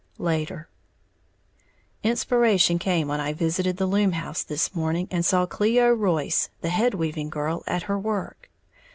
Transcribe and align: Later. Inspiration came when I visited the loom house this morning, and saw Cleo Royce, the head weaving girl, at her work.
Later. 0.17 0.67
Inspiration 2.01 2.79
came 2.79 3.07
when 3.07 3.19
I 3.19 3.33
visited 3.33 3.77
the 3.77 3.85
loom 3.85 4.13
house 4.13 4.41
this 4.41 4.73
morning, 4.73 5.07
and 5.11 5.23
saw 5.23 5.45
Cleo 5.45 5.91
Royce, 5.93 6.49
the 6.61 6.69
head 6.69 6.95
weaving 6.95 7.29
girl, 7.29 7.61
at 7.67 7.83
her 7.83 7.99
work. 7.99 8.49